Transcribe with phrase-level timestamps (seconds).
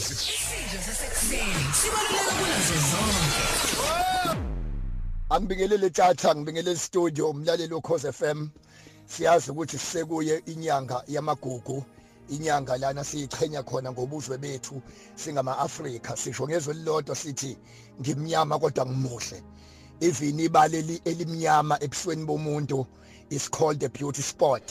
[0.00, 3.42] isidlo sasekuseni sibaluleke kunazo zonke
[5.30, 8.48] angibingelele tjatha ngibingelele studio umlaleli wokhoze FM
[9.06, 11.84] siyazi ukuthi sisekuye inyanga yamagugu
[12.28, 14.82] inyanga lana siyichenya khona ngobuzwe bethu
[15.14, 17.58] singama Africa sisho ngezwe lilodwa sithi
[18.00, 19.42] ngimnyama kodwa ngimuhle.
[20.00, 22.86] Even ibale elimnyama ebusweni bomuntu
[23.30, 24.62] is called a beauty spot.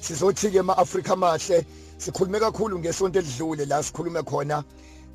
[0.00, 1.66] Sizothi ke ama Africa mahle
[2.00, 4.64] sikhulume kakhulu ngesonto elidlule la sikhulume khona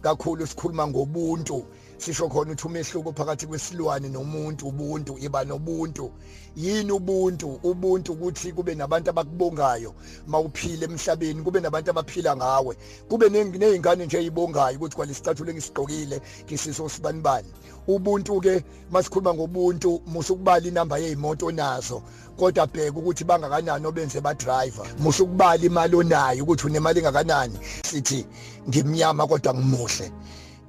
[0.02, 1.66] kakhulu sikhuluma ngobuntu.
[1.98, 6.12] Sisho khona ukuthi umehluko phakathi kwesilwane nomuntu ubuntu iba nobuntu.
[6.56, 7.60] Yini ubuntu?
[7.64, 9.94] Ubuntu ukuthi kube nabantu abakubongayo
[10.28, 12.78] mawuphile emhlabeni kube nabantu abaphila ngawe.
[13.10, 17.48] Kube nezingane nje ezibongayo ukuthi kwalesicathulo engisigqokile ngisiso sibanibani.
[17.88, 22.02] Ubuntu ke masikhuluma ngobuntu musukubala inamba yezimoto nazo
[22.38, 27.60] kodwa bheka ukuthi bangakanani obenze ba driver musukubala imali onayo ukuthi unemali engakanani.
[27.84, 28.26] Sithi
[28.68, 30.12] ngimnyama kodwa ngimuhle.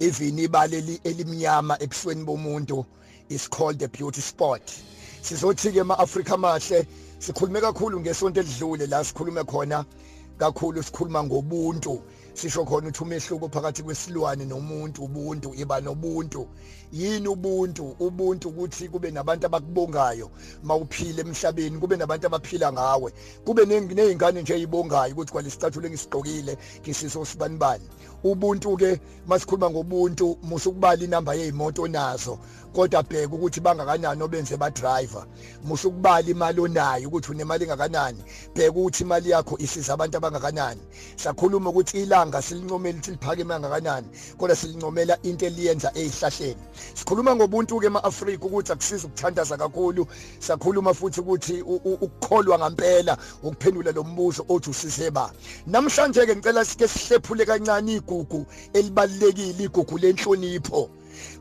[0.01, 2.85] Even ibale elimnyama ebusweni bomuntu
[3.29, 4.63] is called a beauty spot.
[5.23, 6.87] Sizothi ke ama Africa mahle
[7.19, 9.85] sikhulume kakhulu ngesonto elidlule la sikhulume khona.
[10.39, 12.03] Kakhulu sikhuluma ngobuntu.
[12.37, 16.47] Sisho khona ukuthi umehluko phakathi kwesilwane nomuntu ubuntu iba nobuntu.
[16.93, 17.97] Yini ubuntu?
[17.99, 20.31] Ubuntu ukuthi kube nabantu abakubongayo
[20.63, 23.13] mawuphile emhlabeni kube nabantu abaphila ngawe.
[23.45, 27.89] Kube nezingane nje ezibongayo ukuthi kwalesicathulo engisigqokile ngisiso sibanibani
[28.25, 32.39] ubuntu ke masikhuluma ngobuntu musukubala inamba yezimoto nazo
[32.75, 35.25] kodwa bheka ukuthi bangakanani obenze ba driver
[35.65, 38.23] musukubala imali onayo ukuthi unemali engakanani.
[38.55, 40.81] Bheka ukuthi imali yakho isiza abantu abangakanani.
[41.17, 44.07] Sakhuluma ukuthi ilanga silincomela ukuthi liphakeme kangakanani
[44.39, 46.61] kodwa silincomela into eliyenza ezihlahleni
[46.95, 50.07] sikhuluma ngobuntu ke ema-Afrika ukuthi akusiza ukuthandaza kakhulu
[50.39, 55.33] sakhuluma futhi ukuthi ukukholwa ngempela ukuphendula lo mbuzo othi usize ba.
[55.67, 60.91] Namhlanje ke ngicela sike sihlephule kancane igugu elibalekile igugu lenhlonipho.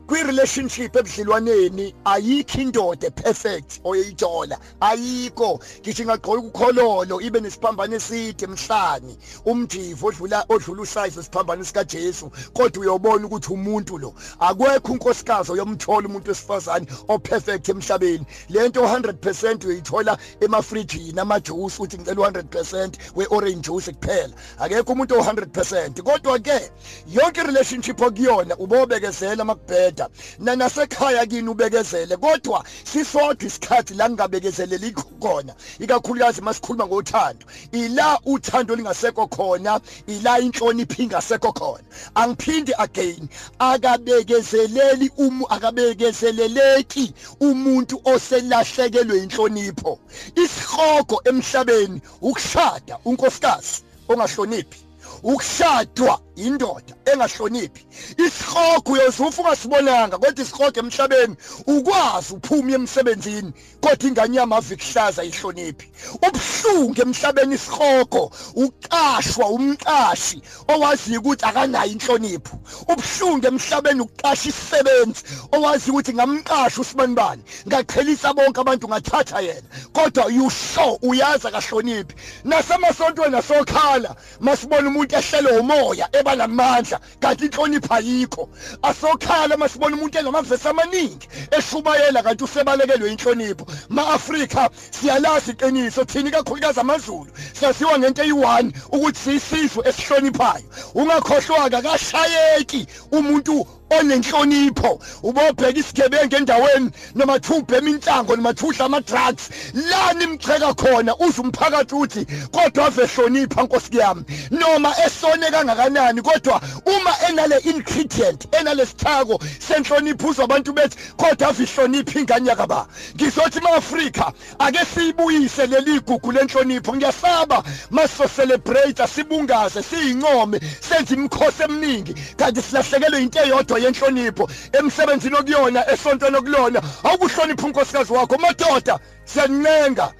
[0.06, 5.60] Kwi-relationship ebudlelwaneni ayikho indoda perfect oyithola ayikho.
[5.80, 12.80] Ngisho ingagqoka ukukhololo ibe nesiphambano eside emhlani umjivo odlula odlula usize siphambano sika Jesu kodwa
[12.80, 18.26] uyobona ukuthi umuntu lo akwekho unkosikazi oyomthola umuntu wesifazane operfect emhlabeni.
[18.48, 24.34] Lento 100% uyithola emafrijini amajuice uthi ngicela 100% we-orange juice kuphela.
[24.58, 26.70] Akekho umuntu o100% kodwa ke
[27.08, 35.54] yonke relationship okuyona ubobekezela makubheda na nasekhaya kini ubekezele kodwa sisodwa isikhathi la ngingabekezeleli khona.
[35.78, 41.84] Ikakhulukazi masikhuluma ngothando ila uthando lingasekho khona ila inhlonipho ingasekho khona.
[42.14, 43.28] Angiphindi again
[43.58, 49.98] akabekezeleli umu akabekezeleleki umuntu oselahlekelwe inhlonipho.
[50.36, 54.85] Isihogo emhlabeni ukushada unkosikazi ongahloniphi.
[55.22, 57.86] Ukushadwa indoda engahloniphi.
[58.26, 65.88] Isihogo uyozufa ungasibonanga kodwa isihogo emhlabeni ukwazi uphuma emsebenzini kodwa ingane yamavi kuhlaza ihloniphi.
[66.26, 72.56] Ubuhlungu emhlabeni isihogo uqashwa umqashi owazi ukuthi akanayo inhlonipho.
[72.88, 75.22] Ubuhlungu emhlabeni uqasha isisebenzi
[75.52, 79.68] owazi ukuthi ngamqasha usibanibani ngaqhelisa bonke abantu ngathatha yena.
[79.92, 82.14] Kodwa you sure uyazi akahloniphi.
[82.44, 88.48] Nasemasontweni asokhala masibona umuntu ehlelwe umoya eba namandla kanti inhlonipho ayikho
[88.82, 93.66] asokhala masibona umuntu enamavesi amaningi eshubayela kanti usebalekelwe inhlonipho.
[93.88, 100.64] Ma-afrika siyalazi iqiniso thini kakhulukazi amazulu saziwa ngento eyi-one ukuthi siyisizwe esihloniphayo.
[100.94, 109.50] Ungakhohlwaka kashayeki umuntu onenhlonipho ubobheka isigebengu endaweni noma thubhema inhlango noma thudla ama-drugs.
[109.74, 114.24] Lani imcheka khona uze umphakathi uthi kodwa ave hlonipha nkosi yami.
[114.50, 121.64] Noma esone kangakanani kodwa uma enale ingredient enale sithako senhlonipho uzwa abantu bethi kodwa ave
[121.64, 122.86] ihlonipha ingane yakaba?
[123.14, 126.96] Ngizothi ma-afrika ake siyibuyise leli gugu lenhlonipho.
[126.96, 132.14] Ngiyasaba masiso celebrate sibungaze siyincome senze imikhosi eminingi.
[132.36, 134.48] Kanti silahlekelwe into eyodwa yenhlonipho.
[134.72, 138.38] Emsebenzini okuyona esontweni okulona awukuhlonipha unkosikazi wakho.
[138.38, 140.12] Madoda siyanincenga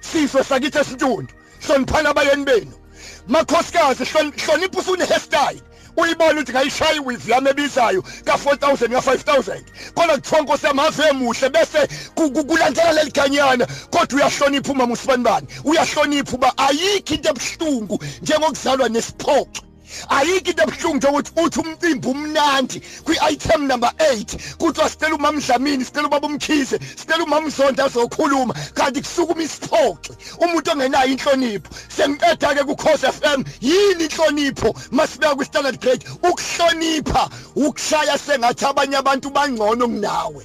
[0.00, 1.32] sizwe sakithi esintundu.
[1.66, 2.72] Hloniphana abayeni benu.
[3.28, 5.62] Makhosikazi hlonipha usune hairstyle.
[5.96, 9.60] Uyibona ukuthi ngayishaya iwivi yami ebizayo ka-4000 ka-5000
[9.94, 11.88] khona kuthiwa nkosi yami ave muhle bese
[12.48, 19.62] kulandela leli ganyana kodwa uyahlonipha uma musibanibani uyahlonipha uba ayikho into ebuhlungu njengokuzalwa nesiphoxo
[20.08, 25.84] ayikho into ebuhlungu nje ukuthi uthi umcimbi umnandi kwi-item number 8 kuthiwa sicela umama Dlamini
[25.84, 28.54] sicela ubaba umkhize sicela umama Mzonda azokhuluma.
[28.74, 34.74] Kanti kusukuma isiphoxi umuntu ongenayo inhlonipho sengiqeda ke ku Khosi FM yini inhlonipho?
[34.90, 40.44] Masibeka ku standard grade ukuhlonipha ukushaya sengathi abanye abantu bangcono kunawe.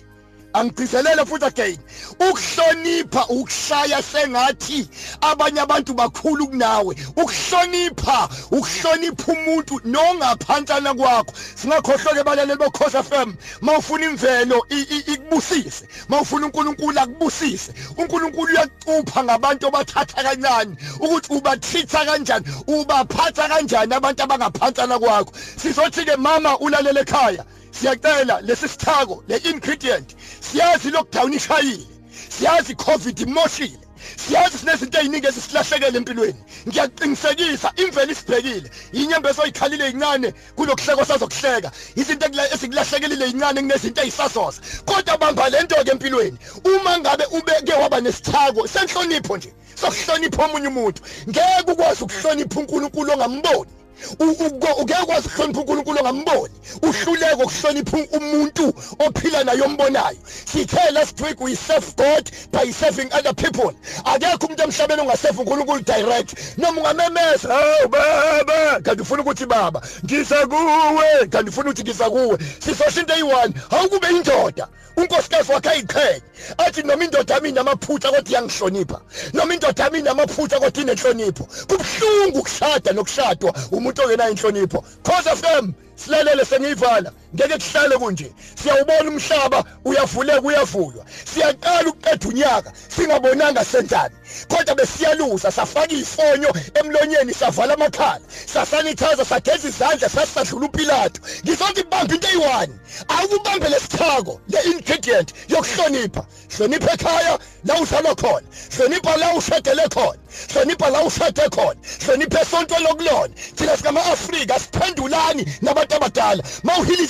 [0.60, 1.78] Angigcizelele futhi again.
[2.20, 4.90] Ukuhlonipha ukushaya sengathi
[5.22, 6.96] abanye abantu bakhulu kunawe.
[7.16, 11.34] Ukuhlonipha ukuhlonipha umuntu nongaphansana kwakho.
[11.56, 15.88] Singakhohlwa ke balaleli bokhosa FM mawufuna imvelo ikubusise.
[16.10, 17.74] Mawufuna uNkulunkulu akubusise.
[17.98, 25.32] uNkulunkulu uyacupha ngabantu abathatha kancane ukuthi ubathitha kanjani ubaphatha kanjani abantu abangaphansana kwakho.
[25.58, 27.46] Sizothi ke mama ulalele ekhaya.
[27.72, 30.16] Siyacela lesi sithako le ingredient.
[30.52, 31.88] Siyazi lockdown ishayile
[32.30, 36.42] siyazi covid imoshile siyazi sinezinto eziningi ezisilahlekele empilweni.
[36.68, 41.72] Ngiyaqinisekisa imvelo isibhekile inyembezo oyikhalile incane kulokuhleko sazokuhleka.
[41.96, 46.38] Izinto esikulahlekile incane kunezinto ezisasosa kodwa bamba lento ke empilweni.
[46.66, 51.02] Uma ngabe ubeke waba nesithako senhlonipho nje sokuhlonipha omunye umuntu.
[51.30, 53.77] Ngeke ukwazi ukuhlonipha uNkulunkulu ongamboni
[54.20, 60.18] ungeke kwazi ukuhlonipha uNkulunkulu ngamboni uhluleke ukuhlonipha umuntu ophila naye ombonayo.
[60.46, 63.74] Sithe last week we serve God by serving other people.
[64.06, 66.58] Akekho umuntu emhlabeni ongaserve uNkulunkulu direct.
[66.58, 71.28] Noma ungamemeza hawu baba kanti ufuna ukuthi baba ngisa kuwe.
[71.30, 72.38] Kanti ufuna ukuthi ngisa kuwe.
[72.60, 74.68] Sisosho into eyi-one awukube indoda.
[74.98, 76.22] Unkosikazi wakhe ayiqhenye
[76.58, 79.02] athi noma indoda yami inamaphutha kodwa iyangihlonipha.
[79.34, 81.48] Noma indoda yami inamaphutha kodwa inenhlonipho.
[81.68, 83.54] Kubuhlungu ukushada nokushadwa
[83.88, 87.12] umuntu ongenayo inhlonipho cause of them silalele sengiyivala.
[87.36, 88.32] Ngeke kuhlale kunje.
[88.62, 94.16] Siyawubona umhlaba uyavuleka uyavulwa siyaqala ukuqeda unyaka singabonanga senzani
[94.48, 102.28] kodwa besiyaluza safaka ifonyo emlonyeni savala amakhala sasanitizer sageza izandla sasisadlula upilato ngizothi bamba into
[102.28, 102.74] eyi-one.
[103.08, 106.26] Akubambe lesithako le ingredient yokuhlonipha.
[106.58, 108.48] Hlonipha ekhaya la uzalwa khona.
[108.78, 110.20] Hlonipha la ushadele khona.
[110.54, 111.80] Hlonipha la ushade khona.
[112.06, 113.34] Hlonipha esonto lokulona.
[113.56, 116.44] Thina singama-afrika siphendulani nabantu abadala.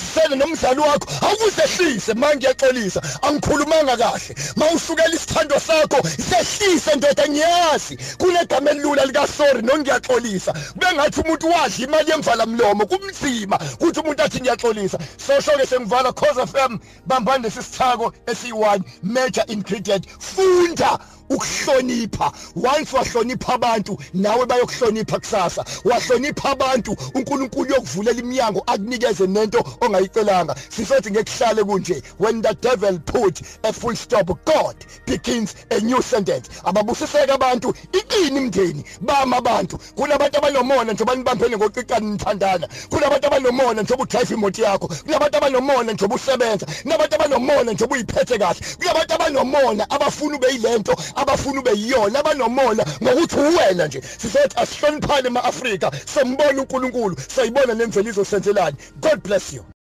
[0.08, 4.34] Mawuhilisisele nomzali wakho awukuzehlise ma ngiyaxolisa angikhulumanga kahle.
[4.56, 7.98] Mawusukela isithando sakho sehlise ndoda ngiyazi.
[8.18, 14.40] Kunegama elilula likasorry nongiyaxolisa kube ngathi umuntu wadla imali yemvala mlomo kumzima ukuthi umuntu athi
[14.40, 14.98] ngiyaxolisa.
[15.26, 20.98] Sosho-ke sengivala cause fm bambani lesi sithako esiyi-one major ingredient funda!
[21.30, 22.32] Ukuhlonipha.
[22.56, 25.64] Once wahlonipha abantu nawe bayokuhlonipha kusasa.
[25.84, 30.54] Wahlonipha abantu uNkulunkulu yokuvulela iminyango akunikeze nento ongayicelanga.
[30.68, 32.02] Sisothi ngekuhlale kunje.
[32.18, 34.76] When the devil put a full stop god
[35.06, 36.48] begins a new sentence.
[36.64, 39.78] Ababusiseka abantu iqini imndeni bama abantu.
[39.96, 42.68] Kunabantu abanomona njengoba nibambene ngoqiqani nithandana.
[42.90, 44.88] Kunabantu abanomona njengoba udrive imoto yakho.
[44.88, 48.60] Kunabantu abanomona njengoba usebenza kunabantu abanomona njengoba uyiphethe kahle.
[48.78, 50.96] Kunabantu abanomona abafuna ube yilento.
[51.20, 58.76] Abafuna ube yiyona abanomona ngokuthi uwena nje sizothi asihloniphane ema-afrika sembona unkulunkulu sayibona nemveliso senzelani
[59.00, 59.64] god bless you.